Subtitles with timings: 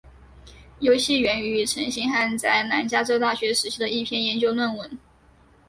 [0.79, 4.97] 游戏源于陈星汉在南加州大学时期的一篇研究论文。